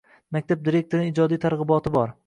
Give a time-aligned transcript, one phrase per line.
[0.37, 2.17] Maktab direktorining ijodiy targ’iboti bor.